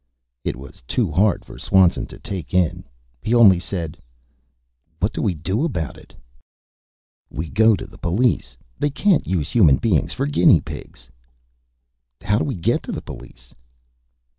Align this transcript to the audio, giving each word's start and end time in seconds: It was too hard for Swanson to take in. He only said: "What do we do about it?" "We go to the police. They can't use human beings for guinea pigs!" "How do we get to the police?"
It 0.43 0.55
was 0.55 0.81
too 0.87 1.11
hard 1.11 1.45
for 1.45 1.59
Swanson 1.59 2.07
to 2.07 2.17
take 2.17 2.55
in. 2.55 2.85
He 3.21 3.35
only 3.35 3.59
said: 3.59 3.99
"What 4.99 5.13
do 5.13 5.21
we 5.21 5.35
do 5.35 5.63
about 5.63 5.95
it?" 5.95 6.15
"We 7.29 7.47
go 7.49 7.75
to 7.75 7.85
the 7.85 7.99
police. 7.99 8.57
They 8.79 8.89
can't 8.89 9.27
use 9.27 9.51
human 9.51 9.75
beings 9.77 10.11
for 10.11 10.25
guinea 10.25 10.59
pigs!" 10.59 11.07
"How 12.23 12.39
do 12.39 12.45
we 12.45 12.55
get 12.55 12.81
to 12.81 12.91
the 12.91 13.03
police?" 13.03 13.53